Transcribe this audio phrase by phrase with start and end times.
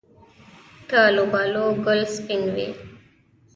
[0.87, 2.69] د الوبالو ګل سپین وي؟